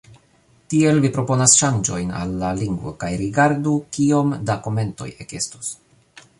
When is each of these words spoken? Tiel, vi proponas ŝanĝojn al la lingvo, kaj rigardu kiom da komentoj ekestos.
Tiel, 0.73 1.01
vi 1.03 1.11
proponas 1.17 1.53
ŝanĝojn 1.59 2.09
al 2.21 2.33
la 2.45 2.49
lingvo, 2.61 2.95
kaj 3.05 3.11
rigardu 3.23 3.77
kiom 3.99 4.35
da 4.51 4.59
komentoj 4.69 5.13
ekestos. 5.27 5.75